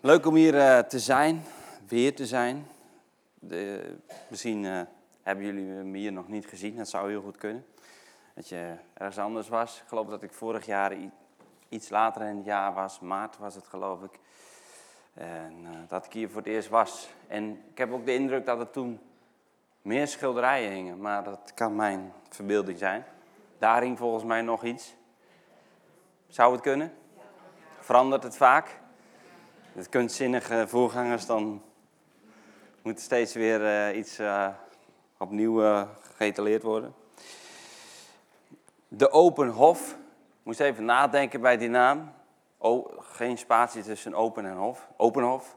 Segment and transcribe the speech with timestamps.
[0.00, 1.44] Leuk om hier eh, te zijn,
[1.88, 2.66] weer te zijn.
[3.34, 3.94] De,
[4.28, 4.80] misschien eh,
[5.22, 7.66] hebben jullie me hier nog niet gezien, dat zou heel goed kunnen.
[8.34, 9.80] Dat je ergens anders was.
[9.80, 10.96] Ik geloof dat ik vorig jaar
[11.68, 14.18] iets later in het jaar was, maart was het geloof ik.
[15.14, 17.08] En eh, dat ik hier voor het eerst was.
[17.26, 19.00] En ik heb ook de indruk dat er toen
[19.82, 23.04] meer schilderijen hingen, maar dat kan mijn verbeelding zijn.
[23.58, 24.94] Daar hing volgens mij nog iets.
[26.28, 26.92] Zou het kunnen?
[27.80, 28.86] Verandert het vaak?
[29.78, 31.62] De kunstzinnige voorgangers dan
[32.82, 34.48] moet steeds weer eh, iets eh,
[35.18, 36.94] opnieuw geëtaleerd worden.
[38.88, 39.96] De Open Hof.
[40.42, 42.12] Moest even nadenken bij die naam.
[42.56, 44.88] O, geen spatie tussen open en hof.
[44.96, 45.56] Open Hof.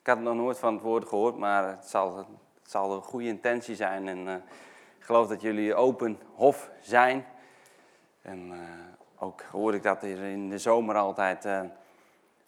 [0.00, 3.26] Ik had nog nooit van het woord gehoord, maar het zal, het zal een goede
[3.26, 4.08] intentie zijn.
[4.08, 4.28] En
[4.98, 7.24] ik geloof dat jullie open hof zijn.
[8.22, 8.52] En
[9.18, 11.46] ook hoor ik dat er in de zomer altijd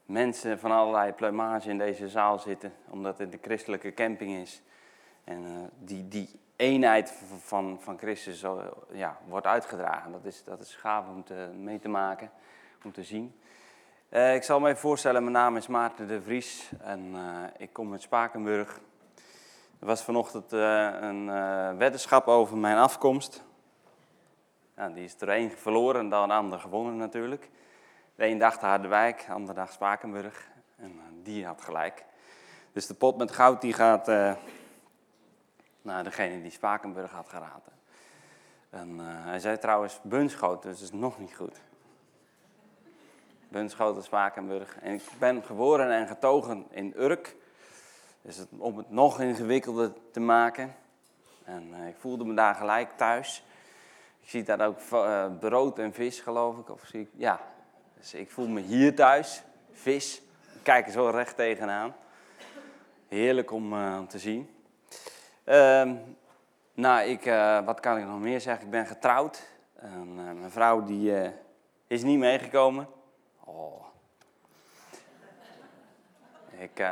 [0.07, 4.63] mensen van allerlei plumage in deze zaal zitten, omdat het de christelijke camping is.
[5.25, 10.13] En eh, die, die eenheid van, van Christus zo, ja, wordt uitgedragen.
[10.13, 12.31] Dat is, dat is gaaf om te, mee te maken,
[12.85, 13.35] om te zien.
[14.09, 17.23] Eh, ik zal me even voorstellen, mijn naam is Maarten de Vries en eh,
[17.57, 18.81] ik kom uit Spakenburg.
[19.85, 23.45] Er was vanochtend eh, een eh, weddenschap over mijn afkomst.
[24.77, 27.51] Ja, die is er één verloren, dan een ander gewonnen natuurlijk.
[28.15, 30.49] De een dacht Harderwijk, de ander dacht Spakenburg.
[30.77, 32.05] En eh, die had gelijk.
[32.73, 34.35] Dus de pot met goud die gaat eh,
[35.83, 37.73] naar degene die Spakenburg had geraden.
[38.71, 41.61] En eh, hij zei trouwens Bunschoten, dus dat is nog niet goed.
[43.49, 44.79] Bunschoten, Spakenburg.
[44.81, 47.37] En ik ben geboren en getogen in Urk.
[48.23, 50.75] Dus het, om het nog ingewikkelder te maken.
[51.45, 53.45] En ik voelde me daar gelijk thuis.
[54.21, 54.79] Ik zie daar ook
[55.41, 56.71] brood en vis, geloof ik.
[56.71, 57.41] Of zie ik, ja,
[58.05, 59.43] dus ik voel me hier thuis.
[59.73, 60.23] Vis.
[60.55, 61.95] Ik kijk er zo recht tegenaan.
[63.09, 64.51] Heerlijk om eh, te zien.
[65.45, 65.95] Ehm,
[66.75, 68.65] nou, ik, eh, wat kan ik nog meer zeggen?
[68.65, 69.49] Ik ben getrouwd.
[69.75, 71.33] En, eh, mijn vrouw die,
[71.87, 72.89] is niet meegekomen.
[73.45, 73.85] Oh.
[76.59, 76.87] Ik,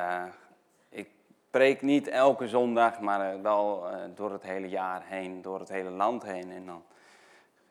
[0.89, 1.09] ik
[1.51, 6.23] preek niet elke zondag, maar wel door het hele jaar heen, door het hele land
[6.23, 6.53] heen.
[6.53, 6.85] En dan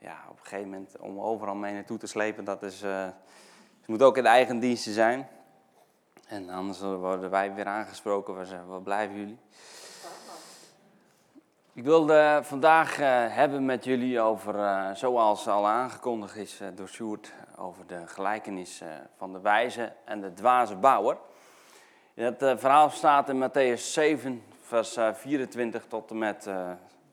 [0.01, 3.07] ja, op een gegeven moment om overal mee naartoe te slepen, dat is, eh,
[3.85, 5.27] moet ook in de eigen diensten zijn.
[6.27, 9.39] En anders worden wij weer aangesproken, we zeggen, waar blijven jullie?
[11.73, 17.33] Ik wilde vandaag eh, hebben met jullie over, eh, zoals al aangekondigd is door Sjoerd,
[17.57, 18.83] over de gelijkenis
[19.17, 21.17] van de wijze en de dwaze bouwer.
[22.13, 26.69] Het verhaal staat in Matthäus 7, vers eh, 24 tot en met eh,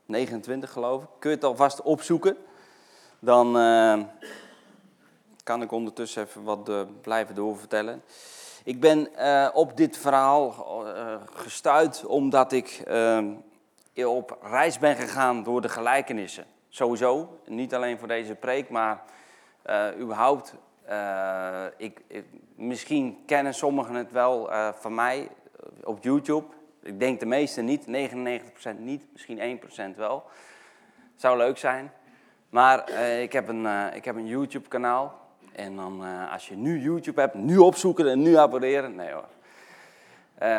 [0.06, 1.09] 29 geloof ik.
[1.19, 2.37] Kun je het alvast opzoeken?
[3.20, 3.98] Dan eh,
[5.42, 8.02] kan ik ondertussen even wat eh, blijven doorvertellen.
[8.64, 10.50] Ik ben eh, op dit verhaal
[11.34, 12.82] gestuurd omdat ik
[14.06, 16.44] op reis ben gegaan door de gelijkenissen.
[16.68, 19.02] Sowieso, niet alleen voor deze preek, maar
[19.98, 20.54] überhaupt.
[21.76, 22.24] ik, ik-
[22.54, 25.28] misschien kennen sommigen het wel van mij
[25.84, 26.46] op YouTube.
[26.82, 29.60] Ik denk de meesten niet, 99% niet, misschien
[29.94, 30.24] 1% wel.
[31.16, 31.92] Zou leuk zijn.
[32.48, 35.26] Maar eh, ik heb een, eh, een YouTube-kanaal.
[35.53, 38.94] En dan, eh, als je nu YouTube hebt, nu opzoeken en nu abonneren.
[38.94, 39.28] Nee hoor.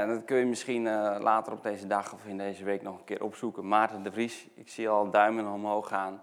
[0.08, 0.84] Dat kun je misschien
[1.20, 3.68] later op deze dag of in deze week nog een keer opzoeken.
[3.68, 6.22] Maarten de Vries, ik zie al duimen omhoog gaan.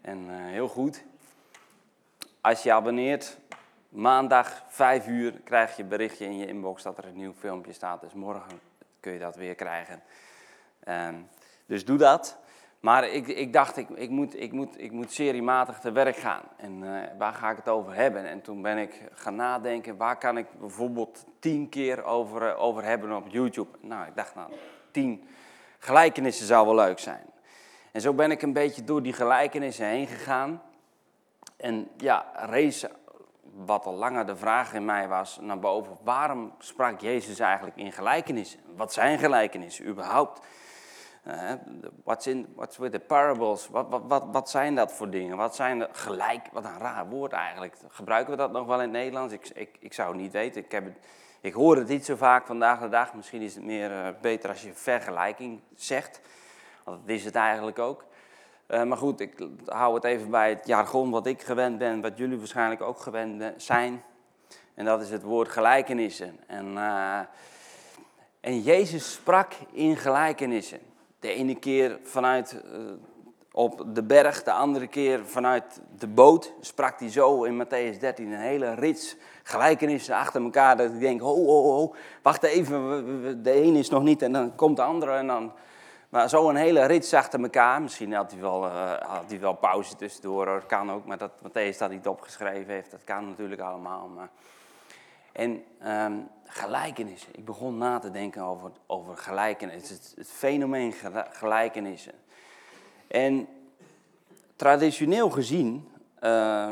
[0.00, 1.04] En heel goed.
[2.40, 3.38] Als je abonneert,
[3.88, 8.00] maandag 5 uur krijg je berichtje in je inbox dat er een nieuw filmpje staat.
[8.00, 8.60] Dus morgen
[9.00, 10.02] kun je dat weer krijgen.
[10.84, 11.14] Ehm,
[11.66, 12.38] dus doe dat.
[12.80, 16.42] Maar ik, ik dacht, ik, ik, moet, ik, moet, ik moet seriematig te werk gaan.
[16.56, 18.26] En eh, waar ga ik het over hebben?
[18.26, 22.84] En toen ben ik gaan nadenken, waar kan ik bijvoorbeeld tien keer over, eh, over
[22.84, 23.78] hebben op YouTube?
[23.80, 24.52] Nou, ik dacht, nou,
[24.90, 25.28] tien
[25.78, 27.24] gelijkenissen zou wel leuk zijn.
[27.92, 30.62] En zo ben ik een beetje door die gelijkenissen heen gegaan.
[31.56, 32.86] En ja, rees
[33.54, 35.96] wat al langer de vraag in mij was naar boven.
[36.02, 38.60] Waarom sprak Jezus eigenlijk in gelijkenissen?
[38.76, 40.46] Wat zijn gelijkenissen überhaupt?
[41.22, 41.52] Eh,
[42.04, 43.68] what's, in, what's with the parables?
[43.68, 45.36] Wat, wat, wat, wat zijn dat voor dingen?
[45.36, 47.76] Wat zijn de, gelijk, wat een raar woord eigenlijk.
[47.88, 49.34] Gebruiken we dat nog wel in het Nederlands?
[49.34, 50.64] Ik, ik, ik zou het niet weten.
[50.64, 50.86] Ik, heb
[51.40, 53.14] ik hoor het niet zo vaak vandaag de dag.
[53.14, 56.20] Misschien is het meer eh, beter als je vergelijking zegt.
[56.84, 58.04] Want dat is het eigenlijk ook.
[58.66, 62.18] Eh, maar goed, ik hou het even bij het jargon wat ik gewend ben, wat
[62.18, 64.02] jullie waarschijnlijk ook gewend zijn.
[64.74, 66.38] En dat is het woord gelijkenissen.
[66.46, 66.78] En,
[68.40, 70.89] en Jezus sprak in gelijkenissen.
[71.20, 72.80] De ene keer vanuit eh,
[73.52, 78.32] op de berg, de andere keer vanuit de boot, sprak hij zo in Matthäus 13
[78.32, 80.76] een hele rits gelijkenissen achter elkaar.
[80.76, 84.54] Dat ik denk, ho, ho, ho, wacht even, de een is nog niet en dan
[84.54, 85.52] komt de andere en dan...
[86.08, 87.82] Maar zo een hele rits achter elkaar.
[87.82, 91.06] Misschien had hij wel, uh, had hij wel pauze tussendoor, dat kan ook.
[91.06, 94.08] Maar dat Matthäus dat niet opgeschreven heeft, dat kan natuurlijk allemaal.
[94.14, 94.28] Maar...
[95.32, 97.28] En um, gelijkenissen.
[97.32, 99.96] Ik begon na te denken over, over gelijkenissen.
[99.96, 100.94] Het, het fenomeen
[101.30, 102.12] gelijkenissen.
[103.08, 103.48] En
[104.56, 105.88] traditioneel gezien
[106.20, 106.68] uh,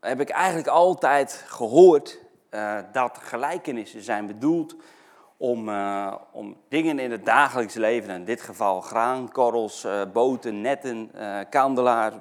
[0.00, 2.18] heb ik eigenlijk altijd gehoord
[2.50, 4.76] uh, dat gelijkenissen zijn bedoeld
[5.36, 11.10] om, uh, om dingen in het dagelijks leven, in dit geval graankorrels, boten, netten,
[11.50, 12.12] kandelaar.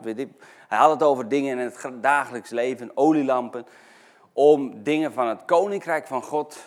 [0.68, 3.66] Hij had het over dingen in het dagelijks leven, olielampen,
[4.38, 6.58] om dingen van het koninkrijk van God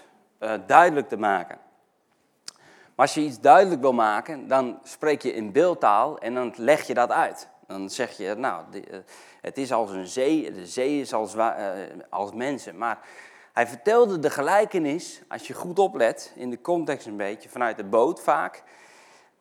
[0.66, 1.58] duidelijk te maken.
[2.98, 6.86] Maar als je iets duidelijk wil maken, dan spreek je in beeldtaal en dan leg
[6.86, 7.48] je dat uit.
[7.66, 8.98] Dan zeg je, nou, eh,
[9.40, 11.52] het is als een zee, de zee is als, uh,
[12.10, 12.78] als mensen.
[12.78, 12.98] Maar
[13.52, 17.84] hij vertelde de gelijkenis, als je goed oplet, in de context een beetje, vanuit de
[17.84, 18.62] boot vaak,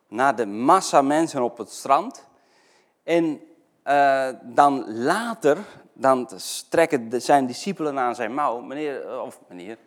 [0.08, 2.28] naar de massa mensen op het strand.
[3.04, 3.42] En
[4.44, 5.58] dan later,
[6.00, 9.78] dan strekken zijn discipelen aan zijn mouw, meneer, of meneer,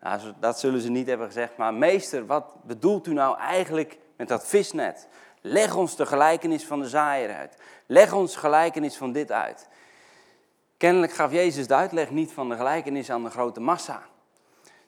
[0.00, 4.28] nou, dat zullen ze niet hebben gezegd, maar meester, wat bedoelt u nou eigenlijk met
[4.28, 5.08] dat visnet?
[5.40, 7.56] Leg ons de gelijkenis van de zaaier uit.
[7.86, 9.68] Leg ons gelijkenis van dit uit.
[10.76, 14.02] Kennelijk gaf Jezus de uitleg niet van de gelijkenis aan de grote massa.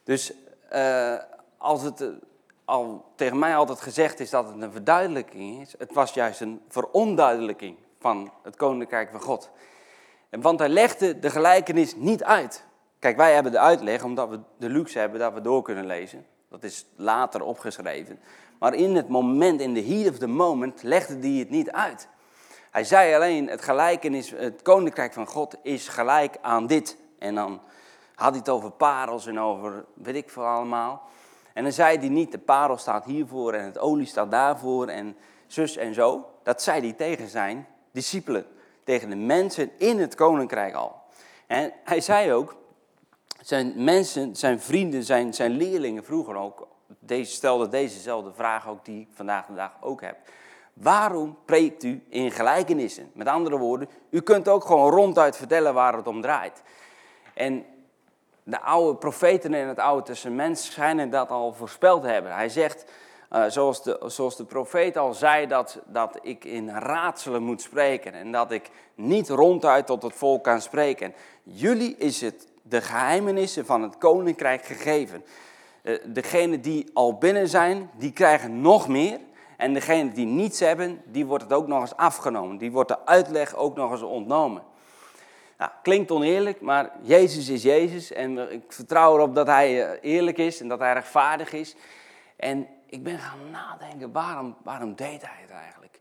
[0.03, 0.33] Dus
[0.73, 1.17] uh,
[1.57, 2.09] als het uh,
[2.65, 6.61] al tegen mij altijd gezegd is dat het een verduidelijking is, het was juist een
[6.67, 9.49] veronduidelijking van het koninkrijk van God.
[10.39, 12.63] Want hij legde de gelijkenis niet uit.
[12.99, 16.25] Kijk, wij hebben de uitleg omdat we de luxe hebben dat we door kunnen lezen.
[16.49, 18.19] Dat is later opgeschreven.
[18.59, 22.07] Maar in het moment, in de heat of the moment, legde hij het niet uit.
[22.71, 26.97] Hij zei alleen, het gelijkenis, het koninkrijk van God is gelijk aan dit.
[27.19, 27.61] En dan
[28.15, 31.09] had hij het over parels en over weet ik veel allemaal.
[31.53, 35.15] En dan zei hij niet, de parel staat hiervoor en het olie staat daarvoor en
[35.47, 36.29] zus en zo.
[36.43, 38.45] Dat zei hij tegen zijn discipelen,
[38.83, 40.95] tegen de mensen in het koninkrijk al.
[41.47, 42.55] En hij zei ook,
[43.41, 46.67] zijn mensen, zijn vrienden, zijn, zijn leerlingen vroeger ook,
[46.99, 50.17] deze, stelde dezezelfde vraag ook die ik vandaag de dag ook heb.
[50.73, 53.11] Waarom preekt u in gelijkenissen?
[53.13, 56.61] Met andere woorden, u kunt ook gewoon ronduit vertellen waar het om draait.
[57.33, 57.65] En
[58.43, 62.33] de oude profeten in het Oude Testament schijnen dat al voorspeld hebben.
[62.33, 62.85] Hij zegt,
[63.33, 68.13] uh, zoals, de, zoals de profeet al zei, dat, dat ik in raadselen moet spreken.
[68.13, 71.13] En dat ik niet ronduit tot het volk kan spreken.
[71.43, 75.23] Jullie is het de geheimenissen van het koninkrijk gegeven.
[75.83, 79.19] Uh, degenen die al binnen zijn, die krijgen nog meer.
[79.57, 82.57] En degenen die niets hebben, die wordt het ook nog eens afgenomen.
[82.57, 84.63] Die wordt de uitleg ook nog eens ontnomen.
[85.57, 88.11] Nou, klinkt oneerlijk, maar Jezus is Jezus.
[88.11, 91.75] En ik vertrouw erop dat hij eh, eerlijk is en dat hij rechtvaardig is.
[92.35, 95.99] En ik ben gaan nadenken, waarom, waarom deed hij het eigenlijk?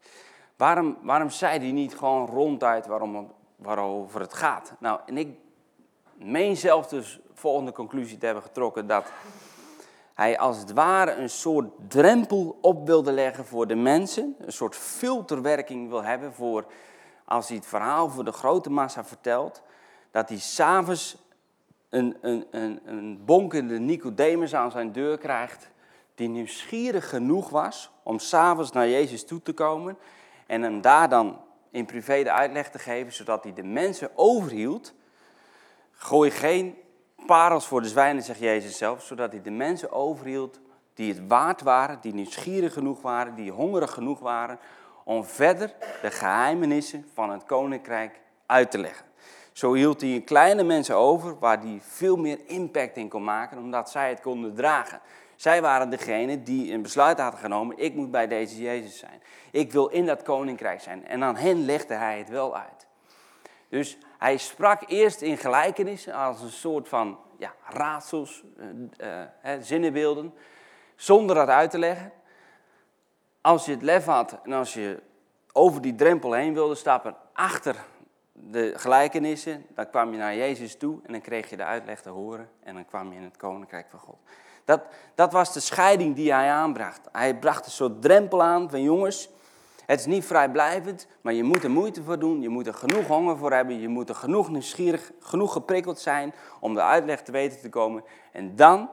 [0.56, 4.72] Waarom, waarom zei hij niet gewoon ronduit waarom, waarover het gaat?
[4.78, 5.38] Nou, en ik
[6.14, 9.12] meen zelf dus volgende conclusie te hebben getrokken dat
[10.14, 14.76] hij als het ware een soort drempel op wilde leggen voor de mensen, een soort
[14.76, 16.64] filterwerking wil hebben voor
[17.24, 19.62] als hij het verhaal voor de grote massa vertelt,
[20.10, 21.16] dat hij s'avonds
[21.88, 25.70] een, een, een, een bonkende Nicodemus aan zijn deur krijgt,
[26.20, 29.98] die nieuwsgierig genoeg was om s'avonds naar Jezus toe te komen
[30.46, 34.94] en hem daar dan in privé de uitleg te geven, zodat hij de mensen overhield
[36.02, 36.76] Gooi geen
[37.26, 40.60] parels voor de zwijnen, zegt Jezus zelf, zodat hij de mensen overhield
[40.94, 44.58] die het waard waren, die nieuwsgierig genoeg waren, die hongerig genoeg waren,
[45.04, 49.06] om verder de geheimenissen van het koninkrijk uit te leggen.
[49.52, 53.90] Zo hield hij kleine mensen over waar hij veel meer impact in kon maken, omdat
[53.90, 55.00] zij het konden dragen.
[55.40, 59.22] Zij waren degene die een besluit hadden genomen, ik moet bij deze Jezus zijn.
[59.50, 61.06] Ik wil in dat koninkrijk zijn.
[61.06, 62.86] En aan hen legde hij het wel uit.
[63.68, 68.44] Dus hij sprak eerst in gelijkenissen als een soort van ja, raadsels,
[68.96, 69.22] uh,
[69.60, 70.34] zinnenbeelden,
[70.96, 72.12] zonder dat uit te leggen.
[73.40, 75.02] Als je het lef had en als je
[75.52, 77.76] over die drempel heen wilde stappen, achter
[78.32, 82.10] de gelijkenissen, dan kwam je naar Jezus toe en dan kreeg je de uitleg te
[82.10, 84.18] horen en dan kwam je in het koninkrijk van God.
[84.70, 84.80] Dat,
[85.14, 87.00] dat was de scheiding die hij aanbracht.
[87.12, 89.28] Hij bracht een soort drempel aan van jongens,
[89.86, 92.40] het is niet vrijblijvend, maar je moet er moeite voor doen.
[92.40, 93.80] Je moet er genoeg honger voor hebben.
[93.80, 98.04] Je moet er genoeg nieuwsgierig, genoeg geprikkeld zijn om de uitleg te weten te komen.
[98.32, 98.90] En dan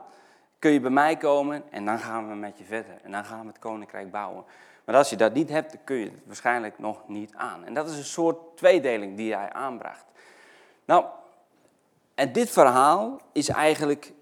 [0.59, 2.97] kun je bij mij komen en dan gaan we met je verder.
[3.03, 4.43] En dan gaan we het koninkrijk bouwen.
[4.85, 7.65] Maar als je dat niet hebt, dan kun je het waarschijnlijk nog niet aan.
[7.65, 10.05] En dat is een soort tweedeling die hij aanbracht.
[10.85, 11.05] Nou,
[12.15, 14.13] en dit verhaal is eigenlijk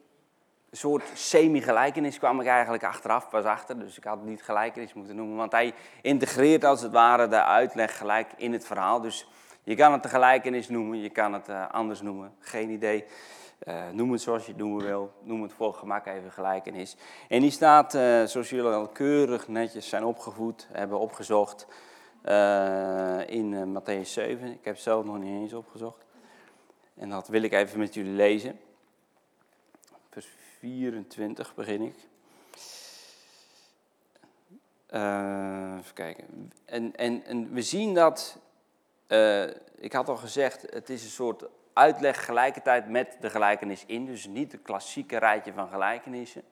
[0.75, 3.79] soort semi-gelijkenis, kwam ik eigenlijk achteraf pas achter.
[3.79, 7.44] Dus ik had het niet gelijkenis moeten noemen, want hij integreert als het ware de
[7.44, 9.01] uitleg gelijk in het verhaal.
[9.01, 9.27] Dus
[9.63, 13.05] je kan het een gelijkenis noemen, je kan het uh, anders noemen, geen idee.
[13.67, 15.12] Uh, noem het zoals je het noemen wil.
[15.22, 16.98] Noem het voor gemak even gelijkenis.
[17.29, 21.67] En die staat, uh, zoals jullie al keurig netjes zijn opgevoed, hebben opgezocht
[23.27, 24.51] in Matthäus 7.
[24.51, 26.05] Ik heb het zelf nog niet eens opgezocht.
[26.96, 28.60] En dat wil ik even met jullie lezen.
[30.65, 31.95] Vers 24 begin ik.
[34.88, 36.51] even kijken.
[36.65, 38.39] En, en, en we zien dat,
[39.77, 44.05] ik had al gezegd, het is een soort uitleg gelijkertijd met de gelijkenis in.
[44.05, 46.43] Dus niet het klassieke rijtje van gelijkenissen.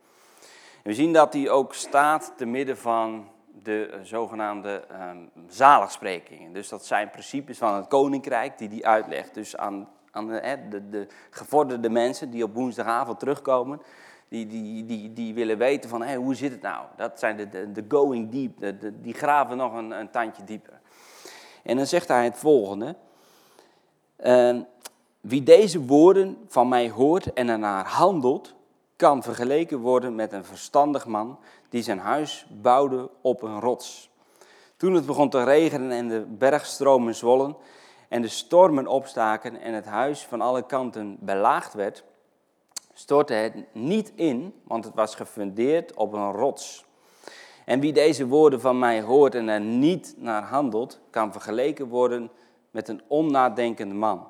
[0.83, 3.29] we zien dat die ook staat te midden van
[3.63, 6.53] de eh, zogenaamde um, zaligsprekingen.
[6.53, 9.33] Dus dat zijn principes van het koninkrijk die die uitlegt.
[9.33, 13.81] Dus aan, aan de, de, de, gevorderde mensen die op woensdagavond terugkomen,
[14.27, 16.85] die, die, die, die willen weten van hoe zit het nou?
[16.97, 20.79] Dat zijn de, de, going deep, de, die graven nog een, een tandje dieper.
[21.63, 22.95] En dan zegt hij het volgende.
[24.25, 24.59] Uh,
[25.21, 28.53] wie deze woorden van mij hoort en ernaar handelt,
[28.95, 31.39] kan vergeleken worden met een verstandig man
[31.69, 34.09] die zijn huis bouwde op een rots.
[34.77, 37.55] Toen het begon te regenen en de bergstromen zwollen
[38.13, 42.03] en de stormen opstaken en het huis van alle kanten belaagd werd,
[42.93, 46.85] stortte het niet in, want het was gefundeerd op een rots.
[47.65, 52.29] En wie deze woorden van mij hoort en er niet naar handelt, kan vergeleken worden
[52.71, 54.27] met een onnadenkende man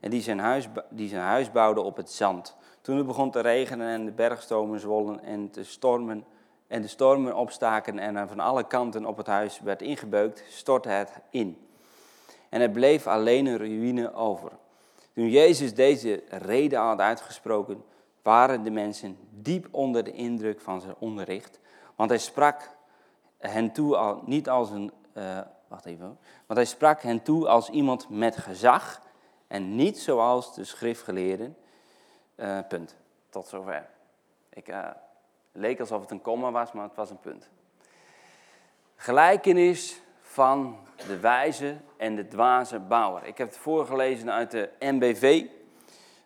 [0.00, 2.56] en die zijn, huis, die zijn huis bouwde op het zand.
[2.80, 6.24] Toen het begon te regenen en de bergstomen zwollen en de stormen,
[6.66, 10.88] en de stormen opstaken en er van alle kanten op het huis werd ingebeukt, stortte
[10.88, 11.64] het in.
[12.54, 14.50] En er bleef alleen een ruïne over.
[15.14, 17.84] Toen Jezus deze reden had uitgesproken,
[18.22, 21.60] waren de mensen diep onder de indruk van zijn onderricht.
[21.94, 22.76] Want hij sprak
[23.38, 24.92] hen toe al, niet als een.
[25.16, 26.18] Uh, wacht even.
[26.46, 29.02] Want hij sprak hen toe als iemand met gezag
[29.46, 31.56] en niet zoals de schriftgeleerden.
[32.36, 32.96] Uh, punt.
[33.28, 33.88] Tot zover.
[34.48, 34.88] Ik uh,
[35.52, 37.48] leek alsof het een komma was, maar het was een punt.
[38.96, 43.24] Gelijkenis van de wijze en de dwaze bouwer.
[43.24, 45.44] Ik heb het voorgelezen uit de MBV.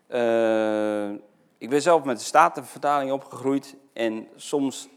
[0.08, 1.10] Uh,
[1.58, 4.88] ik ben zelf met de Statenvertaling opgegroeid en soms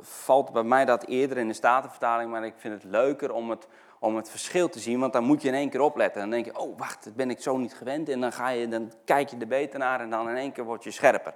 [0.00, 3.68] valt bij mij dat eerder in de Statenvertaling, maar ik vind het leuker om het
[4.02, 6.20] om het verschil te zien, want dan moet je in één keer opletten.
[6.20, 8.08] Dan denk je, oh wacht, dat ben ik zo niet gewend.
[8.08, 10.64] En dan, ga je, dan kijk je er beter naar en dan in één keer
[10.64, 11.34] word je scherper.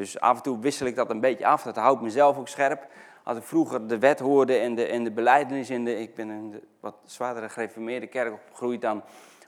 [0.00, 2.86] Dus af en toe wissel ik dat een beetje af, dat houdt mezelf ook scherp.
[3.24, 6.50] Als ik vroeger de wet hoorde en de, en de beleidenis in de, ik ben
[6.50, 9.02] de wat zwaardere gereformeerde kerk opgegroeid, dan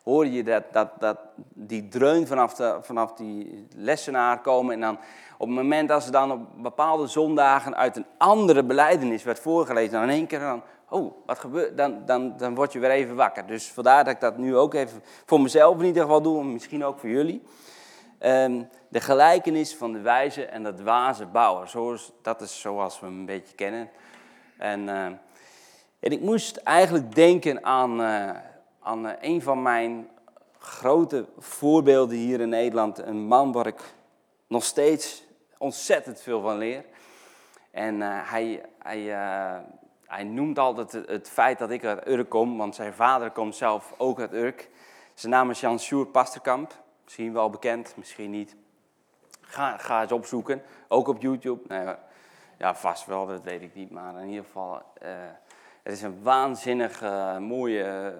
[0.04, 1.18] hoor je dat, dat, dat,
[1.54, 4.74] die dreun vanaf, de, vanaf die lessenaar komen.
[4.74, 4.98] En dan
[5.38, 9.92] op het moment dat ze dan op bepaalde zondagen uit een andere beleidenis werd voorgelezen,
[9.92, 13.16] dan in één keer dan, oh, wat gebeurt, dan, dan, dan word je weer even
[13.16, 13.46] wakker.
[13.46, 16.52] Dus vandaar dat ik dat nu ook even voor mezelf in ieder geval doe, en
[16.52, 17.42] misschien ook voor jullie.
[18.24, 21.68] Um, de gelijkenis van de wijze en de dwaze bouwer.
[21.68, 23.90] Zoals, dat is zoals we hem een beetje kennen.
[24.58, 25.04] En, uh,
[26.00, 28.30] en ik moest eigenlijk denken aan, uh,
[28.80, 30.08] aan uh, een van mijn
[30.58, 32.98] grote voorbeelden hier in Nederland.
[32.98, 33.94] Een man waar ik
[34.46, 35.24] nog steeds
[35.58, 36.84] ontzettend veel van leer.
[37.70, 39.14] En hij, hij
[40.06, 43.94] hij noemt altijd het, feit dat ik uit Urk kom, want zijn vader komt zelf
[43.96, 44.70] ook uit Urk.
[45.14, 46.81] Zijn naam is Jan Sjoerd Pasterkamp.
[47.04, 48.56] Misschien wel bekend, misschien niet.
[49.40, 51.62] Ga, ga eens opzoeken, ook op YouTube.
[51.68, 51.94] Nee,
[52.58, 53.90] ja, vast wel, dat weet ik niet.
[53.90, 55.08] Maar in ieder geval, uh,
[55.82, 57.00] het is een waanzinnig
[57.38, 58.14] mooie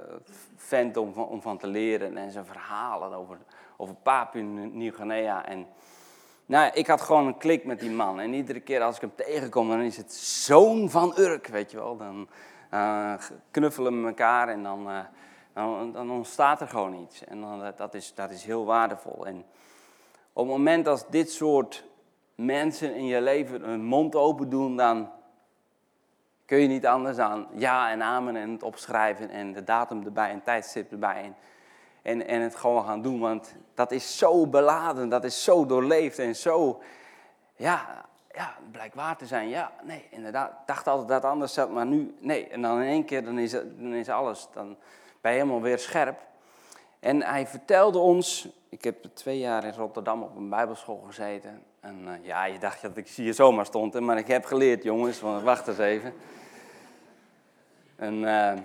[0.57, 2.17] vent om, van te leren.
[2.17, 3.39] En zijn verhalen over,
[3.77, 5.67] over Papua Nieuw-Guinea en
[6.47, 8.21] nou, ik had gewoon een klik met die man.
[8.21, 11.77] En iedere keer als ik hem tegenkom, dan is het zoon van Urk, weet je
[11.77, 11.97] wel.
[11.97, 12.29] Dan
[12.75, 13.15] uh,
[13.51, 14.89] knuffelen we elkaar en dan,
[15.55, 17.25] dan, dan, ontstaat er gewoon iets.
[17.25, 19.27] En dan, dat, is, dat is heel waardevol.
[19.27, 19.45] En
[20.33, 21.85] op het moment dat dit soort
[22.35, 25.11] mensen in je leven hun mond open doen, dan
[26.45, 30.31] kun je niet anders dan ja en amen en het opschrijven en de datum erbij
[30.31, 31.23] en tijdstip erbij.
[31.23, 31.37] En,
[32.03, 33.21] en, en het gewoon gaan doen.
[33.21, 36.83] Want dat is zo beladen, dat is zo doorleefd en zo,
[37.57, 38.05] ja,
[38.35, 39.49] ja blijkt te zijn.
[39.49, 40.51] Ja, nee, inderdaad.
[40.51, 42.49] Ik dacht altijd dat anders zat, maar nu, nee.
[42.49, 44.77] En dan in één keer, dan is, dan is alles, dan
[45.31, 46.21] je helemaal weer scherp.
[47.01, 51.63] En hij vertelde ons, ik heb twee jaar in Rotterdam op een bijbelschool gezeten.
[51.81, 55.21] En uh, ja, je dacht dat ik hier zomaar stond, maar ik heb geleerd, jongens,
[55.21, 56.15] wacht eens even.
[57.97, 58.59] En, uh,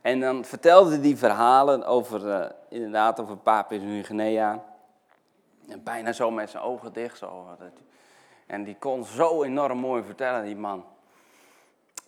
[0.00, 4.64] en dan vertelde die verhalen over, uh, inderdaad, over Papua Nieuw-Guinea.
[5.68, 7.18] En bijna zo met zijn ogen dicht.
[7.18, 7.56] Zo.
[8.46, 10.84] En die kon zo enorm mooi vertellen, die man.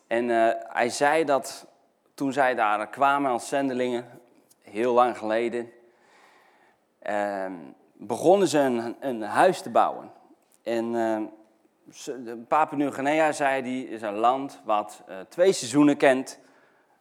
[0.06, 0.28] En
[0.72, 1.66] hij zei dat
[2.16, 4.20] toen zij daar kwamen als zendelingen,
[4.62, 5.70] heel lang geleden,
[6.98, 7.52] ehm,
[7.92, 10.10] begonnen ze een, een, huis te bouwen.
[10.62, 16.38] En uh, Papua Nieuw-Guinea, zei die, is een land wat uh, twee seizoenen kent.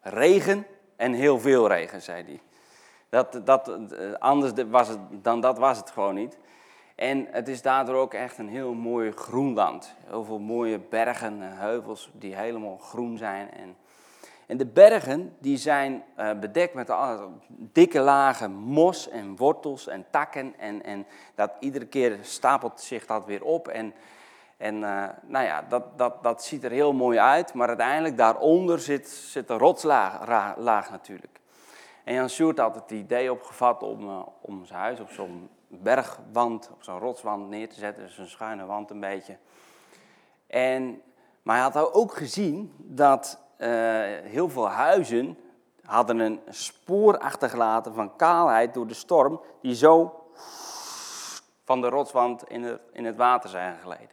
[0.01, 2.41] Regen en heel veel regen, zei hij.
[3.09, 6.37] Dat, dat, uh, anders was het, dan dat was het gewoon niet.
[6.95, 9.95] En het is daardoor ook echt een heel mooi groen land.
[10.05, 13.51] Heel veel mooie bergen en heuvels die helemaal groen zijn.
[13.51, 13.75] En
[14.47, 16.91] en de bergen die zijn uh, bedekt met
[17.57, 20.53] dikke lagen mos en wortels en takken.
[20.57, 23.67] En, en dat iedere keer stapelt zich dat weer op.
[23.67, 23.93] En,
[24.57, 27.53] en uh, nou ja, dat, dat, dat ziet er heel mooi uit.
[27.53, 31.39] Maar uiteindelijk daaronder zit, zit een rotslaag laag natuurlijk.
[32.03, 36.69] En Jan Sjoerd had het idee opgevat om, uh, om zijn huis op zo'n bergwand,
[36.73, 38.03] op zo'n rotswand neer te zetten.
[38.03, 39.37] Dus een schuine wand een beetje.
[40.47, 41.01] En,
[41.41, 43.67] maar hij had ook gezien dat uh,
[44.23, 45.37] heel veel huizen
[45.85, 50.23] hadden een spoor achtergelaten van kaalheid door de storm, die zo
[51.63, 54.09] van de rotswand in in het water zijn geleden.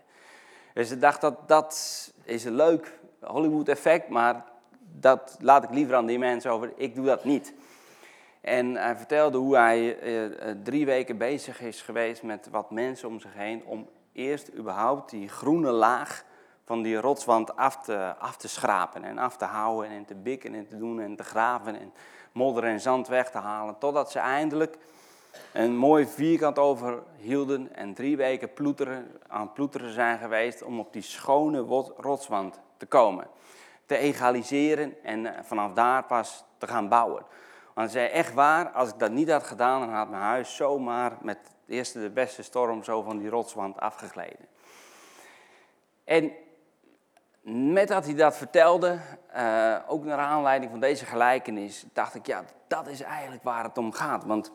[0.74, 4.44] Dus ik dacht dat dat is een leuk Hollywood effect, maar
[4.78, 6.72] dat laat ik liever aan die mensen over.
[6.76, 7.54] Ik doe dat niet.
[8.40, 13.20] En hij vertelde hoe hij uh, drie weken bezig is geweest met wat mensen om
[13.20, 16.24] zich heen om eerst überhaupt die groene laag
[16.64, 20.54] van die rotswand af te, af te schrapen en af te houden en te bikken
[20.54, 21.92] en te doen en te graven en
[22.32, 23.78] modder en zand weg te halen.
[23.78, 24.78] Totdat ze eindelijk
[25.52, 31.02] een mooi vierkant overhielden en drie weken ploeteren, aan ploeteren zijn geweest om op die
[31.02, 31.58] schone
[31.96, 33.26] rotswand te komen.
[33.86, 37.24] Te egaliseren en eh, vanaf daar pas te gaan bouwen.
[37.74, 40.56] Want hij zei echt waar, als ik dat niet had gedaan, dan had mijn huis
[40.56, 44.48] zomaar met de eerste de beste storm zo van die rotswand afgegleden.
[46.04, 46.32] En
[47.42, 48.98] met dat hij dat vertelde,
[49.36, 53.78] uh, ook naar aanleiding van deze gelijkenis, dacht ik, ja, dat is eigenlijk waar het
[53.78, 54.24] om gaat.
[54.24, 54.52] Want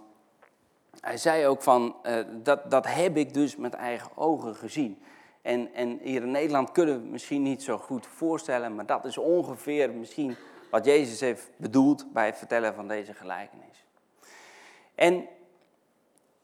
[0.99, 5.01] hij zei ook van, uh, dat, dat heb ik dus met eigen ogen gezien.
[5.41, 9.17] En, en hier in Nederland kunnen we misschien niet zo goed voorstellen, maar dat is
[9.17, 10.35] ongeveer misschien
[10.71, 13.85] wat Jezus heeft bedoeld bij het vertellen van deze gelijkenis.
[14.95, 15.27] En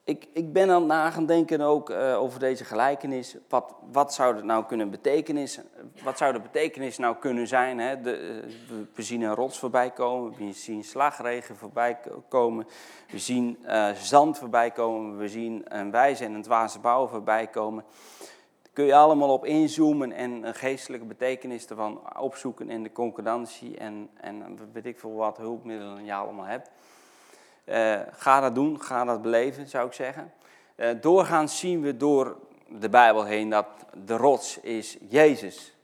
[0.03, 3.35] ik, ik ben aan het nagaan denken ook uh, over deze gelijkenis.
[3.49, 5.47] Wat, wat zou het nou kunnen betekenen?
[6.03, 7.79] Wat zou de betekenis nou kunnen zijn?
[7.79, 8.01] Hè?
[8.01, 11.97] De, uh, we zien een rots voorbij komen, we zien slagregen voorbij
[12.29, 12.67] komen,
[13.11, 17.47] we zien uh, zand voorbij komen, we zien een wijze en een dwaze bouw voorbij
[17.47, 17.83] komen.
[18.73, 24.09] Kun je allemaal op inzoomen en een geestelijke betekenis ervan opzoeken in de concordantie en,
[24.15, 26.69] en weet ik veel wat hulpmiddelen je allemaal hebt.
[27.65, 30.33] Uh, ga dat doen, ga dat beleven, zou ik zeggen.
[30.75, 33.65] Uh, doorgaans zien we door de Bijbel heen dat
[34.05, 35.75] de rots is Jezus.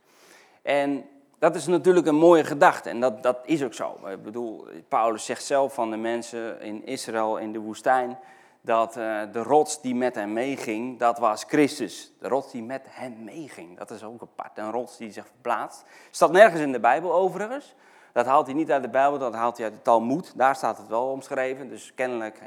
[0.62, 1.04] En
[1.38, 3.98] dat is natuurlijk een mooie gedachte en dat, dat is ook zo.
[4.08, 8.18] Ik bedoel, Paulus zegt zelf van de mensen in Israël in de woestijn
[8.60, 12.12] dat uh, de rots die met hem meeging, dat was Christus.
[12.18, 14.58] De rots die met hem meeging, dat is ook apart.
[14.58, 15.84] Een rots die zich verplaatst.
[16.10, 17.74] Staat nergens in de Bijbel overigens.
[18.12, 20.32] Dat haalt hij niet uit de Bijbel, dat haalt hij uit de Talmud.
[20.36, 22.38] Daar staat het wel omschreven, dus kennelijk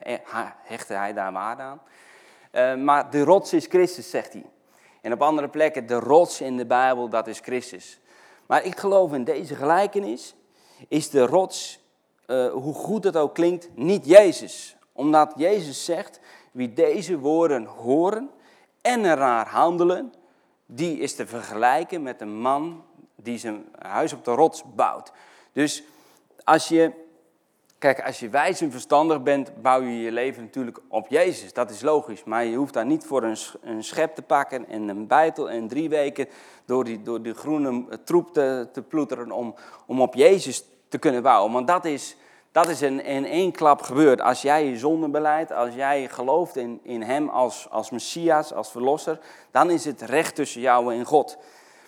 [0.64, 1.82] hechtte hij daar waarde aan.
[2.52, 4.46] Uh, maar de rots is Christus, zegt hij.
[5.02, 8.00] En op andere plekken, de rots in de Bijbel, dat is Christus.
[8.46, 10.36] Maar ik geloof in deze gelijkenis,
[10.88, 11.80] is de rots,
[12.28, 14.76] uh, hoe goed het ook klinkt, niet Jezus.
[14.92, 16.20] Omdat Jezus zegt,
[16.52, 18.30] wie deze woorden horen
[18.82, 20.14] en ernaar handelen,
[20.66, 22.84] die is te vergelijken met een man
[23.16, 25.12] die zijn huis op de rots bouwt.
[25.54, 25.84] Dus
[26.44, 26.92] als je,
[27.78, 31.54] kijk, als je wijs en verstandig bent, bouw je je leven natuurlijk op Jezus.
[31.54, 32.24] Dat is logisch.
[32.24, 35.68] Maar je hoeft daar niet voor een, een schep te pakken en een bijtel en
[35.68, 36.28] drie weken
[36.66, 41.24] door die, door die groene troep te, te ploeteren om, om op Jezus te kunnen
[41.24, 41.52] bouwen.
[41.52, 42.16] Want dat is,
[42.52, 44.22] dat is in, één klap gebeurd.
[44.22, 48.72] Als jij je zonde beleidt, als jij gelooft in, in Hem als, als Messias, als
[48.72, 49.20] Verlosser,
[49.52, 51.38] dan is het recht tussen jou en God.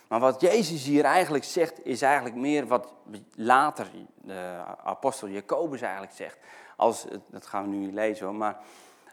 [0.08, 2.92] Maar wat Jezus hier eigenlijk zegt, is eigenlijk meer wat
[3.34, 6.38] later de apostel Jacobus eigenlijk zegt.
[6.76, 8.56] Als, dat gaan we nu lezen hoor, maar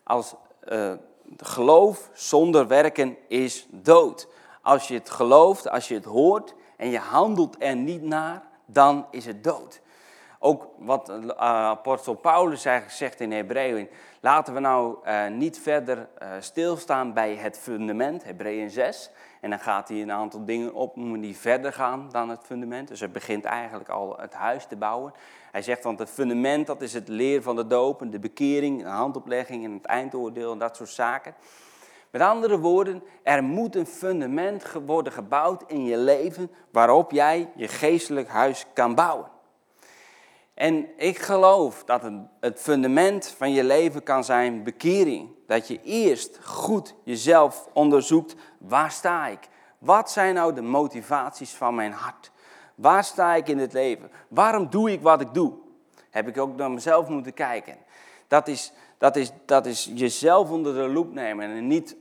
[0.04, 0.36] als
[0.70, 0.94] uh,
[1.38, 4.28] geloof zonder werken is dood.
[4.62, 9.08] Als je het gelooft, als je het hoort en je handelt er niet naar, dan
[9.12, 9.82] is het dood.
[10.40, 13.90] ook wat uh, apostel Paulus eigenlijk zegt in Hebreeën.
[14.20, 19.10] Laten we nou niet verder stilstaan bij het fundament, Hebreeën 6.
[19.44, 22.88] En dan gaat hij een aantal dingen opnoemen die verder gaan dan het fundament.
[22.88, 25.14] Dus hij begint eigenlijk al het huis te bouwen.
[25.52, 28.90] Hij zegt, want het fundament dat is het leer van de doop, de bekering, de
[28.90, 31.36] handoplegging en het eindoordeel en dat soort zaken.
[32.12, 37.68] Met andere woorden, er moet een fundament worden gebouwd in je leven waarop jij je
[37.68, 39.33] geestelijk huis kan bouwen.
[40.54, 45.30] En ik geloof dat het fundament van je leven kan zijn bekering.
[45.48, 49.40] Dat je eerst goed jezelf onderzoekt, waar sta ik?
[49.78, 52.32] Wat zijn nou de motivaties van mijn hart?
[52.76, 54.12] Waar sta ik in het leven?
[54.28, 55.54] Waarom doe ik wat ik doe?
[56.10, 57.78] Heb ik ook naar mezelf moeten kijken.
[58.28, 61.96] Dat is, dat is, dat is jezelf onder de loep nemen en niet,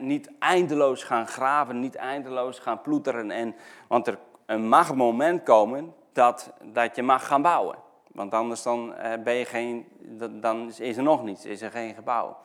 [0.00, 3.30] niet eindeloos gaan graven, niet eindeloos gaan ploeteren.
[3.30, 3.54] En,
[3.88, 4.06] want
[4.46, 7.76] er mag een moment komen dat, dat je mag gaan bouwen.
[8.12, 9.86] Want anders dan, eh, ben je geen,
[10.30, 12.36] dan is er nog niets, is er geen gebouw.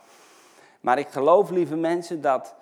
[0.82, 2.56] Maar ik geloof, lieve mensen, dat,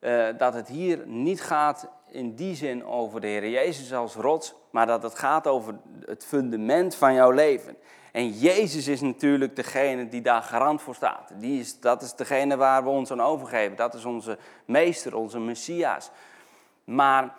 [0.00, 4.54] uh, dat het hier niet gaat in die zin over de Heer Jezus als rots,
[4.70, 7.76] maar dat het gaat over het fundament van jouw leven.
[8.12, 11.32] En Jezus is natuurlijk degene die daar garant voor staat.
[11.34, 13.76] Die is, dat is degene waar we ons aan overgeven.
[13.76, 16.10] Dat is onze meester, onze Messias.
[16.84, 17.34] Maar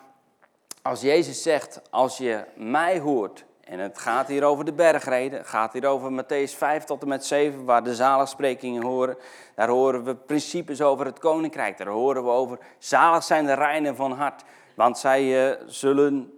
[0.87, 5.73] als Jezus zegt, als je mij hoort, en het gaat hier over de bergreden, gaat
[5.73, 9.17] hier over Matthäus 5 tot en met 7, waar de zaligsprekingen horen.
[9.55, 11.77] Daar horen we principes over het koninkrijk.
[11.77, 14.43] Daar horen we over, zalig zijn de reinen van hart,
[14.75, 16.33] want zij uh, zullen,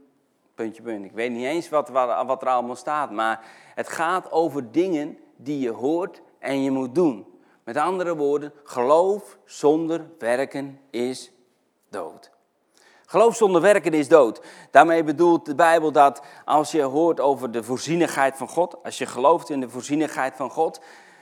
[0.56, 1.06] puntje, puntje.
[1.06, 5.60] Ik weet niet eens wat, wat er allemaal staat, maar het gaat over dingen die
[5.60, 7.26] je hoort en je moet doen.
[7.64, 11.32] Met andere woorden, geloof zonder werken is
[11.90, 12.38] dood.
[13.10, 14.42] Geloof zonder werken is dood.
[14.72, 19.06] Daarmee bedoelt de Bijbel dat als je hoort over de voorzienigheid van God, als je
[19.06, 20.82] gelooft in de voorzienigheid van God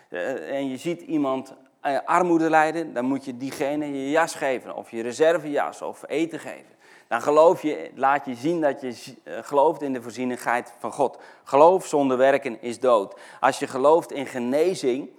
[0.09, 4.75] eh, en je ziet iemand eh, armoede lijden, dan moet je diegene je jas geven
[4.75, 6.75] of je reservejas of eten geven.
[7.07, 11.17] Dan geloof je, laat je zien dat je eh, gelooft in de voorzienigheid van God.
[11.43, 13.19] Geloof zonder werken is dood.
[13.39, 15.09] Als je gelooft in genezing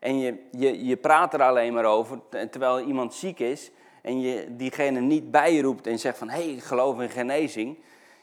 [0.00, 2.18] en je, je, je praat er alleen maar over
[2.50, 3.70] terwijl iemand ziek is,
[4.06, 7.78] en je diegene niet bijroept en zegt van hé, hey, ik geloof in genezing,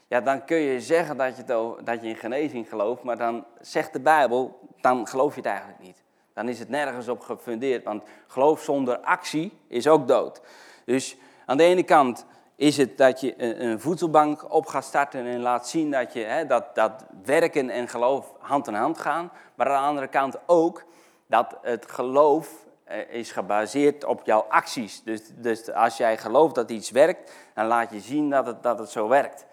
[0.08, 1.44] ja, dan kun je zeggen dat je,
[1.84, 5.80] dat je in genezing gelooft, maar dan zegt de Bijbel, dan geloof je het eigenlijk
[5.80, 6.04] niet.
[6.34, 10.42] Dan is het nergens op gefundeerd, want geloof zonder actie is ook dood.
[10.86, 15.40] Dus aan de ene kant is het dat je een voedselbank op gaat starten en
[15.40, 19.32] laat zien dat, je, hè, dat, dat werken en geloof hand in hand gaan.
[19.56, 20.84] Maar aan de andere kant ook
[21.28, 22.64] dat het geloof
[23.10, 25.04] is gebaseerd op jouw acties.
[25.04, 28.80] Dus, dus als jij gelooft dat iets werkt, dan laat je zien dat het, dat
[28.80, 29.46] het zo werkt.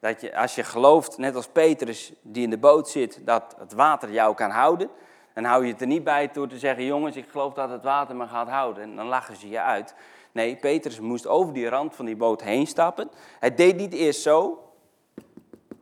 [0.00, 3.72] Dat je, als je gelooft, net als Petrus die in de boot zit, dat het
[3.72, 4.90] water jou kan houden,
[5.34, 7.82] dan hou je het er niet bij door te zeggen, jongens, ik geloof dat het
[7.82, 8.82] water me gaat houden.
[8.82, 9.94] En dan lachen ze je uit.
[10.32, 13.10] Nee, Petrus moest over die rand van die boot heen stappen.
[13.38, 14.61] Hij deed niet eerst zo,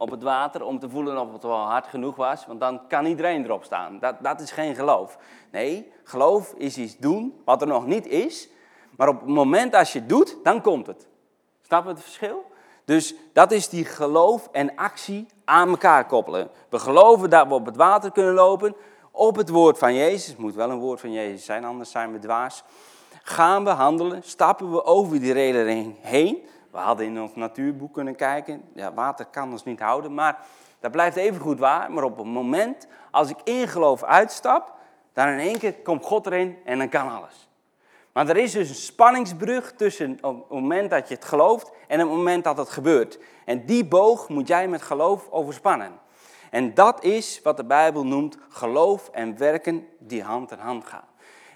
[0.01, 3.07] op het water om te voelen of het wel hard genoeg was, want dan kan
[3.07, 3.99] iedereen erop staan.
[3.99, 5.19] Dat, dat is geen geloof.
[5.51, 8.49] Nee, geloof is iets doen wat er nog niet is,
[8.97, 11.07] maar op het moment als je het doet, dan komt het.
[11.63, 12.45] Snap je het verschil?
[12.85, 16.51] Dus dat is die geloof en actie aan elkaar koppelen.
[16.69, 18.75] We geloven dat we op het water kunnen lopen,
[19.11, 20.27] op het woord van Jezus.
[20.27, 22.63] Het moet wel een woord van Jezus zijn, anders zijn we dwaas.
[23.23, 28.17] Gaan we handelen, stappen we over die reling heen, we hadden in ons natuurboek kunnen
[28.17, 28.63] kijken.
[28.75, 30.39] Ja, water kan ons niet houden, maar
[30.81, 31.93] dat blijft even goed waar.
[31.93, 34.75] Maar op het moment, als ik in geloof uitstap,
[35.13, 37.49] dan in één keer komt God erin en dan kan alles.
[38.13, 42.09] Maar er is dus een spanningsbrug tussen het moment dat je het gelooft en het
[42.09, 43.19] moment dat het gebeurt.
[43.45, 45.93] En die boog moet jij met geloof overspannen.
[46.51, 51.10] En dat is wat de Bijbel noemt geloof en werken die hand in hand gaan.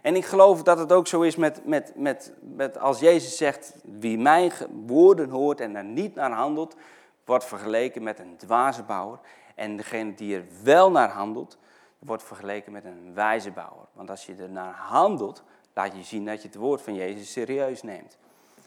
[0.04, 3.74] En ik geloof dat het ook zo is met, met, met, met als Jezus zegt,
[3.84, 4.52] wie mijn
[4.86, 6.76] woorden hoort en er niet naar handelt,
[7.24, 9.18] wordt vergeleken met een dwaze bouwer.
[9.54, 11.58] En degene die er wel naar handelt,
[11.98, 13.86] wordt vergeleken met een wijze bouwer.
[13.92, 15.42] Want als je er naar handelt,
[15.74, 18.18] laat je zien dat je het woord van Jezus serieus neemt.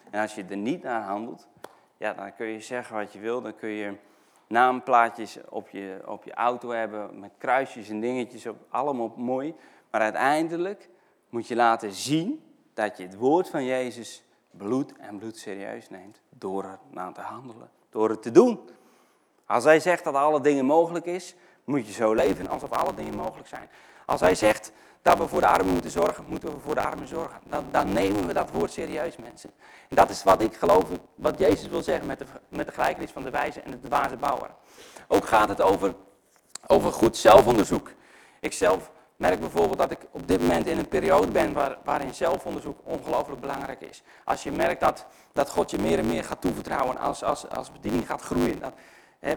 [0.10, 1.48] En als je er niet naar handelt,
[1.98, 3.42] ja, dan kun je zeggen wat je wil.
[3.42, 3.94] Dan kun je
[4.48, 9.56] naamplaatjes op je, op je auto hebben met kruisjes en dingetjes, op, allemaal mooi.
[9.92, 10.90] Maar uiteindelijk
[11.30, 16.22] moet je laten zien dat je het woord van Jezus bloed en bloed serieus neemt
[16.30, 18.70] door er naar te handelen, door het te doen.
[19.46, 23.16] Als hij zegt dat alle dingen mogelijk is, moet je zo leven alsof alle dingen
[23.16, 23.70] mogelijk zijn.
[24.06, 27.08] Als hij zegt dat we voor de armen moeten zorgen, moeten we voor de armen
[27.08, 27.40] zorgen.
[27.50, 29.52] Dan, dan nemen we dat woord serieus, mensen.
[29.90, 30.84] En dat is wat ik geloof,
[31.16, 34.16] wat Jezus wil zeggen met de, met de gelijkenis van de wijze en de dwaze
[34.16, 34.50] bouwer.
[35.08, 35.96] Ook gaat het over
[36.68, 37.92] over goed zelfonderzoek.
[38.40, 42.14] Ik zelf merk bijvoorbeeld dat ik op dit moment in een periode ben waar, waarin
[42.14, 44.04] zelfonderzoek ongelooflijk belangrijk is.
[44.24, 47.72] Als je merkt dat, dat God je meer en meer gaat toevertrouwen als, als, als
[47.72, 48.74] bediening gaat groeien, dan
[49.20, 49.34] hè,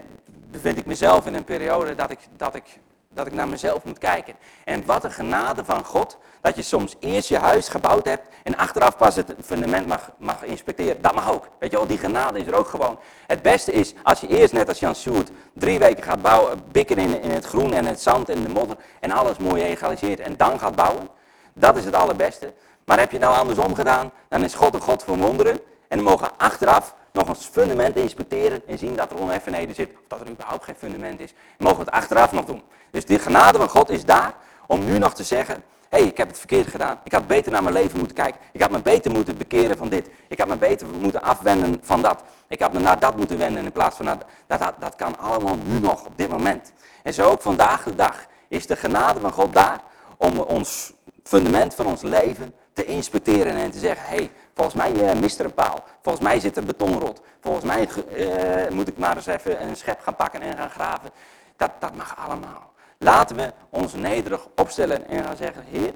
[0.50, 2.80] bevind ik mezelf in een periode dat ik, dat ik
[3.14, 4.34] dat ik naar mezelf moet kijken.
[4.64, 8.56] En wat een genade van God, dat je soms eerst je huis gebouwd hebt en
[8.56, 11.02] achteraf pas het fundament mag, mag inspecteren.
[11.02, 11.48] Dat mag ook.
[11.58, 12.98] Weet je wel, die genade is er ook gewoon.
[13.26, 16.96] Het beste is als je eerst net als Jan Sjoerd drie weken gaat bouwen, bikken
[16.96, 20.36] in, in het groen en het zand en de modder en alles mooi egaliseert en
[20.36, 21.08] dan gaat bouwen.
[21.52, 22.52] Dat is het allerbeste.
[22.84, 25.60] Maar heb je nou andersom gedaan, dan is God een God van wonderen.
[25.88, 30.04] En dan mogen achteraf nog eens fundament inspecteren en zien dat er oneffenheden zit, of
[30.08, 31.34] dat er überhaupt geen fundament is.
[31.58, 32.62] mogen we het achteraf nog doen.
[32.90, 34.34] Dus die genade van God is daar
[34.66, 35.54] om nu nog te zeggen,
[35.88, 37.00] hé, hey, ik heb het verkeerd gedaan.
[37.04, 38.40] Ik had beter naar mijn leven moeten kijken.
[38.52, 40.10] Ik had me beter moeten bekeren van dit.
[40.28, 42.22] Ik had me beter moeten afwenden van dat.
[42.48, 44.60] Ik had me naar dat moeten wenden in plaats van naar dat.
[44.60, 46.72] Dat, dat kan allemaal nu nog op dit moment.
[47.02, 49.80] En zo ook vandaag de dag is de genade van God daar
[50.16, 50.92] om ons
[51.22, 55.38] fundament van ons leven te inspecteren en te zeggen, hé, hey, volgens mij uh, mist
[55.38, 55.84] er een paal.
[56.02, 57.20] Volgens mij zit er betonrot.
[57.40, 61.10] Volgens mij uh, moet ik maar eens even een schep gaan pakken en gaan graven.
[61.56, 62.72] Dat, dat mag allemaal.
[62.98, 65.94] Laten we ons nederig opstellen en gaan zeggen, Heer,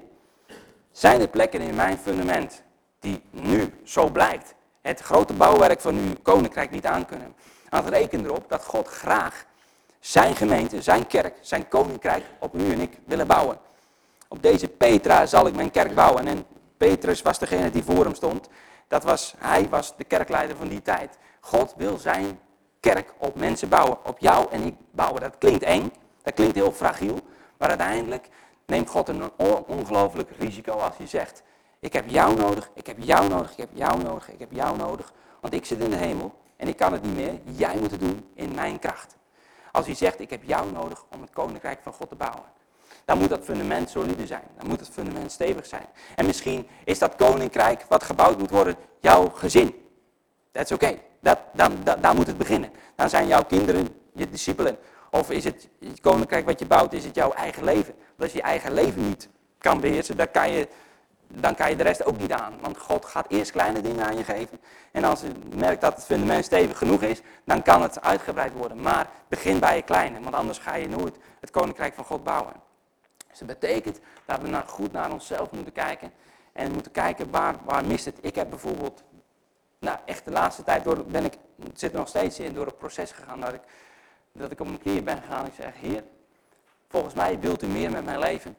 [0.93, 2.63] zijn er plekken in mijn fundament
[3.01, 7.35] die nu zo blijkt, het grote bouwwerk van uw koninkrijk niet aankunnen.
[7.69, 9.45] Aan reken erop dat God graag
[10.01, 13.59] zijn gemeente, zijn kerk, zijn koninkrijk op u en ik willen bouwen.
[14.29, 16.27] Op deze Petra zal ik mijn kerk bouwen.
[16.27, 18.49] En Petrus was degene die voor hem stond.
[18.89, 21.19] Dat was, hij was de kerkleider van die tijd.
[21.41, 22.41] God wil zijn
[22.81, 23.99] kerk op mensen bouwen.
[24.05, 25.21] Op jou en ik bouwen.
[25.21, 25.93] Dat klinkt eng.
[26.23, 27.19] Dat klinkt heel fragiel.
[27.59, 28.29] Maar uiteindelijk
[28.67, 29.31] neemt God een
[29.67, 31.43] ongelooflijk risico als hij zegt.
[31.81, 34.77] Ik heb jou nodig, ik heb jou nodig, ik heb jou nodig, ik heb jou
[34.77, 35.13] nodig.
[35.41, 37.41] Want ik zit in de hemel en ik kan het niet meer.
[37.45, 39.17] Jij moet het doen in mijn kracht.
[39.73, 42.45] Als hij zegt, ik heb jou nodig om het koninkrijk van God te bouwen
[43.05, 44.45] dan moet dat fundament solide zijn.
[44.59, 45.87] Dan moet het fundament stevig zijn.
[46.15, 49.75] En misschien is dat koninkrijk wat gebouwd moet worden jouw gezin.
[50.53, 50.99] Dat is oké.
[51.53, 52.71] Dan, daar moet het beginnen.
[52.97, 54.79] Dan zijn jouw kinderen je discipelen.
[55.11, 57.95] Of is het, het koninkrijk wat je bouwt, is het jouw eigen leven.
[58.19, 59.29] als je je eigen leven niet
[59.59, 60.69] kan beheersen, dan kan je,
[61.27, 62.55] dan kan je de rest ook niet aan.
[62.61, 64.61] Want God gaat eerst kleine dingen aan je geven.
[64.93, 68.81] En als je merkt dat het fundament stevig genoeg is, dan kan het uitgebreid worden.
[68.81, 72.53] Maar begin bij je kleine, want anders ga je nooit het koninkrijk van God bouwen.
[73.39, 76.13] Dus dat betekent dat we naar, goed naar onszelf moeten kijken.
[76.53, 78.19] En moeten kijken waar, waar mist het.
[78.21, 79.03] Ik heb bijvoorbeeld,
[79.79, 81.35] nou echt de laatste tijd door, ben ik,
[81.75, 83.61] zit er nog steeds in, door het proces gegaan dat ik,
[84.33, 85.47] dat ik op een keer ben gegaan.
[85.47, 86.05] Ik zeg, heer,
[86.89, 88.57] volgens mij wilt u meer met mijn leven.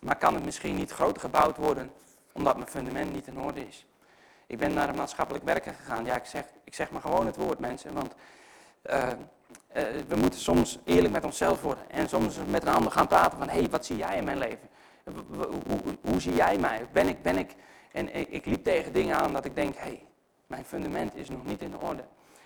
[0.00, 1.92] Maar kan het misschien niet groter gebouwd worden,
[2.32, 3.86] omdat mijn fundament niet in orde is.
[4.46, 6.04] Ik ben naar een maatschappelijk werken gegaan.
[6.04, 8.14] Ja, ik zeg, ik zeg maar gewoon het woord mensen, want...
[8.90, 9.08] Uh,
[9.76, 13.38] uh, we moeten soms eerlijk met onszelf worden en soms met een ander gaan praten
[13.38, 14.68] van, hé, hey, wat zie jij in mijn leven?
[15.32, 16.86] Hoe, hoe, zie jij mij?
[16.92, 17.54] Ben ik, ben ik?
[17.92, 20.02] En ik, ik liep tegen dingen aan dat ik denk, hé, hey,
[20.46, 22.04] mijn fundament is nog niet in orde.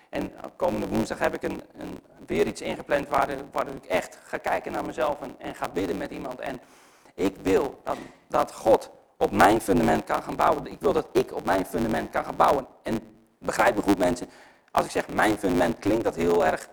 [0.09, 4.37] En komende woensdag heb ik een, een, weer iets ingepland waar, waar ik echt ga
[4.37, 6.39] kijken naar mezelf en, en ga bidden met iemand.
[6.39, 6.59] En
[7.13, 10.65] ik wil dat, dat God op mijn fundament kan gaan bouwen.
[10.65, 12.67] Ik wil dat ik op mijn fundament kan gaan bouwen.
[12.83, 12.99] En
[13.39, 14.29] begrijp me goed mensen,
[14.71, 16.69] als ik zeg mijn fundament klinkt dat heel erg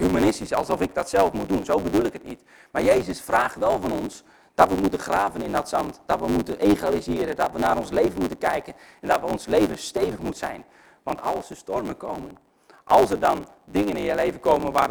[0.00, 1.64] humanistisch, alsof ik dat zelf moet doen.
[1.64, 2.42] Zo bedoel ik het niet.
[2.70, 6.00] Maar Jezus vraagt wel van ons dat we moeten graven in dat zand.
[6.06, 8.74] Dat we moeten egaliseren, dat we naar ons leven moeten kijken.
[9.00, 10.64] En dat we ons leven stevig moet zijn.
[11.02, 12.38] Want als er stormen komen,
[12.84, 14.90] als er dan dingen in je leven komen waar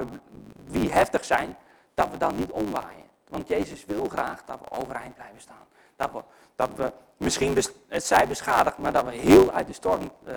[0.65, 1.57] wie heftig zijn,
[1.93, 3.05] dat we dan niet omwaaien.
[3.29, 5.67] Want Jezus wil graag dat we overeind blijven staan.
[5.95, 6.21] Dat we,
[6.55, 10.33] dat we misschien het zij beschadigd, maar dat we heel uit de storm uh,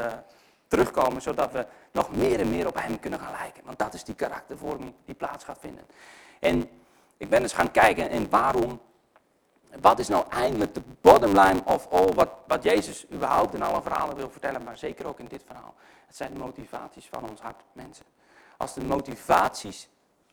[0.73, 3.63] terugkomen, zodat we nog meer en meer op hem kunnen gaan lijken.
[3.65, 5.85] Want dat is die karaktervorming die plaats gaat vinden.
[6.41, 6.69] En
[7.17, 8.81] ik ben eens gaan kijken en waarom,
[9.81, 13.83] wat is nou eindelijk de bottom line of all wat, wat Jezus überhaupt in alle
[13.83, 15.75] verhalen wil vertellen, maar zeker ook in dit verhaal.
[16.07, 18.05] Het zijn de motivaties van ons hart, mensen.
[18.57, 19.89] Als de motivaties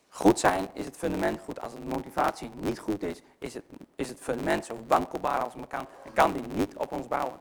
[0.10, 1.62] goed zijn, is het fundament goed.
[1.62, 3.64] Als de motivatie niet goed is, is het,
[3.96, 5.88] is het fundament zo wankelbaar als het kan.
[6.06, 7.40] En kan die niet op ons bouwen.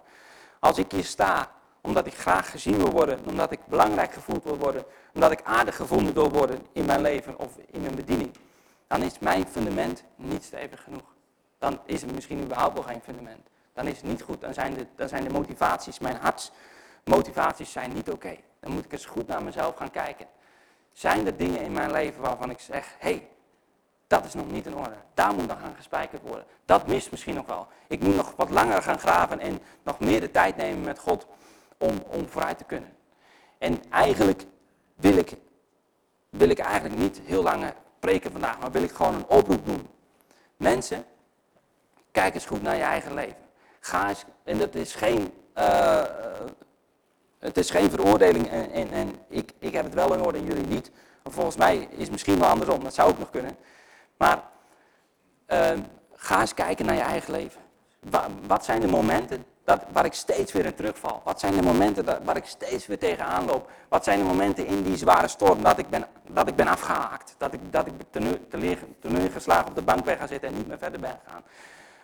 [0.59, 4.57] Als ik hier sta omdat ik graag gezien wil worden, omdat ik belangrijk gevoeld wil
[4.57, 8.31] worden, omdat ik aardig gevonden wil worden in mijn leven of in mijn bediening,
[8.87, 11.15] dan is mijn fundament niet stevig genoeg.
[11.59, 13.49] Dan is het misschien überhaupt nog geen fundament.
[13.73, 14.41] Dan is het niet goed.
[14.41, 18.37] Dan zijn de, dan zijn de motivaties, mijn hartsmotivaties zijn niet oké.
[18.61, 20.27] Dan moet ik eens goed naar mezelf gaan kijken.
[20.93, 23.29] Zijn er dingen in mijn leven waarvan ik zeg, hé, hey,
[24.07, 24.97] dat is nog niet in orde.
[25.15, 26.45] Daar moet nog aan gespijkerd worden.
[26.65, 27.67] Dat mist misschien nog wel.
[27.87, 31.27] Ik moet nog wat langer gaan graven en nog meer de tijd nemen met God
[31.79, 32.97] om, om vooruit te kunnen.
[33.59, 34.45] En eigenlijk
[34.95, 35.37] wil ik,
[36.31, 39.89] wil ik eigenlijk niet heel lang preken vandaag, maar wil ik gewoon een oproep doen.
[40.57, 41.05] Mensen,
[42.13, 43.47] kijk eens goed naar je eigen leven.
[43.81, 46.05] Ga eens, en dat is geen, uh,
[47.39, 50.67] het is geen veroordeling en, en, ik, ik heb het wel in orde en jullie
[50.67, 50.91] niet.
[51.25, 53.57] volgens mij is het misschien wel andersom, dat zou ook nog kunnen.
[54.17, 54.43] Maar
[55.49, 55.71] uh,
[56.15, 57.61] ga eens kijken naar je eigen leven.
[58.47, 61.21] wat zijn de momenten dat, waar ik steeds weer in terugval?
[61.25, 63.71] Wat zijn de momenten dat, waar ik steeds weer tegenaan loop?
[63.89, 67.35] Wat zijn de momenten in die zware storm dat ik ben, dat ik ben afgehaakt?
[67.39, 67.93] Dat ik, dat ik
[69.33, 71.43] geslagen op de bank ben gaan zitten en niet meer verder ben gegaan?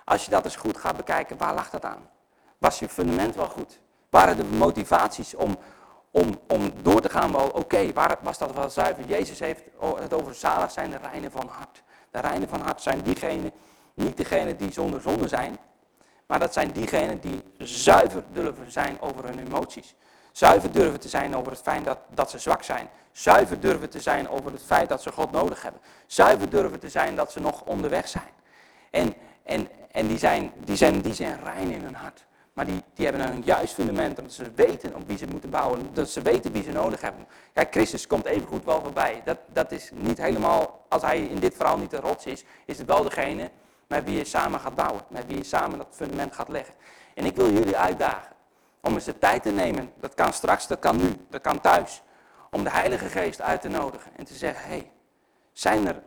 [0.05, 2.09] Als je dat eens goed gaat bekijken, waar lag dat aan?
[2.59, 3.81] Was je fundament wel goed?
[4.11, 5.57] Waren de motivaties om,
[6.11, 7.93] om, om door te gaan wel oké?
[8.21, 9.05] Was dat wel zuiver?
[9.07, 9.63] Jezus heeft
[10.01, 11.83] het over zalig zijn de reinen van hart.
[12.11, 13.53] De reinen van hart zijn diegenen,
[13.95, 15.59] niet degenen die zonder zonde zijn,
[16.27, 19.95] maar dat zijn diegenen die zuiver durven zijn over hun emoties.
[20.33, 22.89] Zuiver durven te zijn over het feit dat, dat ze zwak zijn.
[23.13, 25.81] Zuiver durven te zijn over het feit dat ze God nodig hebben.
[26.07, 28.33] Zuiver durven te zijn dat ze nog onderweg zijn.
[28.91, 32.25] En, en, en die, zijn, die, zijn, die zijn rein in hun hart.
[32.53, 35.89] Maar die, die hebben een juist fundament, omdat ze weten op wie ze moeten bouwen.
[35.93, 37.27] Dat ze weten wie ze nodig hebben.
[37.53, 39.23] Kijk, Christus komt evengoed wel voorbij.
[39.25, 42.79] Dat, dat is niet helemaal, als hij in dit verhaal niet de rots is, is
[42.79, 43.51] het wel degene
[43.89, 45.03] met wie je samen gaat bouwen.
[45.09, 46.75] Met wie je samen dat fundament gaat leggen.
[47.15, 48.33] En ik wil jullie uitdagen
[48.81, 49.93] om eens de tijd te nemen.
[50.01, 52.03] Dat kan straks, dat kan nu, dat kan thuis.
[52.51, 54.91] Om de Heilige Geest uit te nodigen en te zeggen, hey,
[55.53, 56.03] zijn er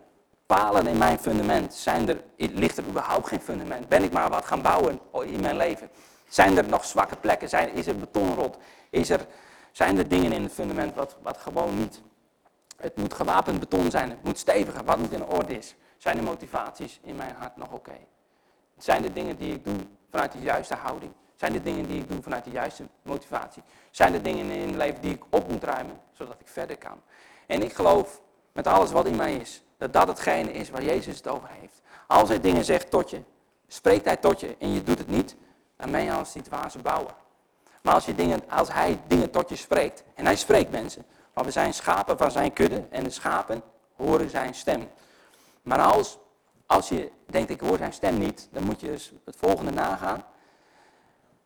[0.46, 1.74] palen in mijn fundament?
[1.74, 3.88] Zijn er, ligt er überhaupt geen fundament?
[3.88, 5.90] Ben ik maar wat gaan bouwen in mijn leven?
[6.28, 7.50] Zijn er nog zwakke plekken?
[7.50, 8.58] Zijn, is er betonrot?
[8.90, 9.26] Is er,
[9.72, 12.02] zijn er dingen in het fundament wat, wat gewoon niet...
[12.78, 15.76] Het moet gewapend beton zijn, het moet steviger, wat niet in orde is.
[15.98, 17.98] Zijn de motivaties in mijn hart nog oké?
[18.78, 19.78] Zijn de dingen die ik doe
[20.12, 21.12] vanuit de juiste houding?
[21.36, 23.64] Zijn de dingen die ik doe vanuit de juiste motivatie?
[23.92, 27.02] Zijn de dingen in mijn leven die ik op moet ruimen, zodat ik verder kan?
[27.48, 31.18] En ik geloof met alles wat in mij is, dat dat hetgene is waar Jezus
[31.18, 31.82] het over heeft.
[32.08, 33.22] Als hij dingen zegt tot je,
[33.68, 35.36] spreekt hij tot je en je doet het niet,
[35.76, 37.16] dan ben je als situatie bouwen.
[37.82, 41.46] Maar als, je dingen, als hij dingen tot je spreekt, en hij spreekt mensen, want
[41.46, 43.62] we zijn schapen van zijn kudde en de schapen
[43.96, 44.90] horen zijn stem.
[45.68, 46.18] Maar als,
[46.66, 50.24] als je denkt, ik hoor zijn stem niet, dan moet je dus het volgende nagaan.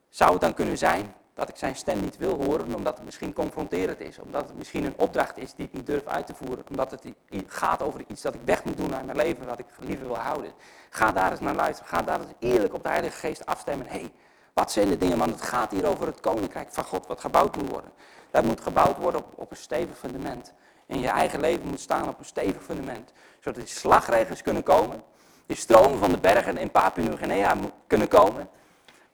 [0.10, 3.34] Zou het dan kunnen zijn dat ik zijn stem niet wil horen, omdat het misschien
[3.34, 6.66] confronterend is, omdat het misschien een opdracht is die ik niet durf uit te voeren,
[6.70, 7.06] omdat het
[7.48, 10.18] gaat over iets dat ik weg moet doen uit mijn leven, wat ik liever wil
[10.18, 10.54] houden.
[10.90, 13.88] Ga daar eens naar luisteren, ga daar eens eerlijk op de Heilige Geest afstemmen.
[13.88, 14.12] Hé, hey,
[14.54, 17.56] wat zijn de dingen, want het gaat hier over het koninkrijk van God, wat gebouwd
[17.56, 17.92] moet worden.
[18.32, 20.54] Dat moet gebouwd worden op, op een stevig fundament.
[20.88, 23.12] En je eigen leven moet staan op een stevig fundament.
[23.42, 25.04] Zodat die slagregens kunnen komen,
[25.46, 27.56] die stromen van de bergen in Papua-Nieuw-Guinea
[27.88, 28.50] kunnen komen,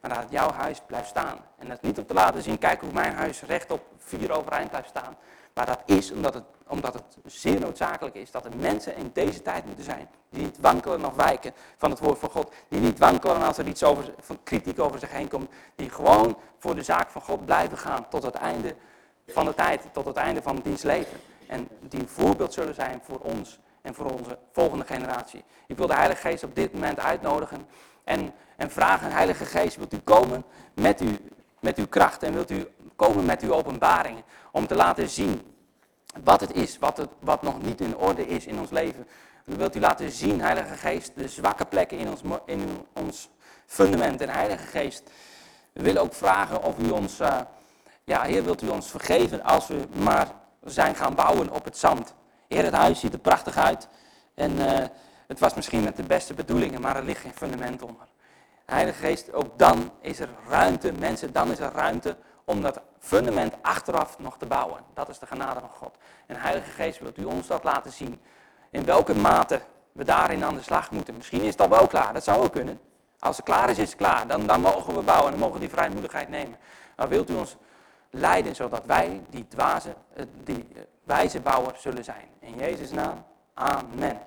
[0.02, 1.38] maar dat jouw huis blijft staan.
[1.58, 4.90] En dat niet om te laten zien, kijk hoe mijn huis rechtop vier overeind blijft
[4.90, 5.18] staan.
[5.54, 9.42] Maar dat is omdat het, omdat het zeer noodzakelijk is dat er mensen in deze
[9.42, 10.10] tijd moeten zijn.
[10.30, 12.52] Die niet wankelen of wijken van het woord van God.
[12.68, 15.50] Die niet wankelen als er iets over, van kritiek over zich heen komt.
[15.76, 18.76] Die gewoon voor de zaak van God blijven gaan tot het einde
[19.28, 21.20] van de tijd, tot het einde van diens leven.
[21.48, 25.44] En die een voorbeeld zullen zijn voor ons en voor onze volgende generatie.
[25.68, 27.68] Ik wil de Heilige Geest op dit moment uitnodigen
[28.04, 31.02] en, en vragen, Heilige Geest, wilt u komen met,
[31.60, 35.42] met uw kracht en wilt u komen met uw openbaringen om te laten zien
[36.24, 39.08] wat het is, wat, het, wat nog niet in orde is in ons leven.
[39.44, 43.30] Wilt u laten zien, Heilige Geest, de zwakke plekken in ons, in ons
[43.66, 44.22] fundament.
[44.22, 45.04] En Heilige Geest,
[45.74, 47.40] we willen ook vragen of u ons, uh,
[48.04, 50.28] ja Heer, wilt u ons vergeven als we maar
[50.64, 52.16] zijn gaan bouwen op het zand.
[52.48, 53.88] Heer, het huis ziet er prachtig uit.
[54.34, 54.68] En uh,
[55.28, 58.08] het was misschien met de beste bedoelingen, maar er ligt geen fundament onder.
[58.66, 63.54] Heilige Geest, ook dan is er ruimte, mensen, dan is er ruimte om dat fundament
[63.62, 64.84] achteraf nog te bouwen.
[64.94, 65.96] Dat is de genade van God.
[66.26, 68.22] En Heilige Geest, wilt u ons dat laten zien?
[68.70, 71.16] In welke mate we daarin aan de slag moeten.
[71.16, 72.80] Misschien is al wel klaar, dat zou ook kunnen.
[73.20, 74.28] Als het klaar is, is het klaar.
[74.28, 76.58] Dan, dan mogen we bouwen en mogen die vrijmoedigheid nemen.
[76.96, 77.56] Maar wilt u ons
[78.10, 82.28] leiden zodat wij die dwaze, eh, die eh, wijze bouwer zullen zijn.
[82.40, 84.22] In Jezus' naam, amen.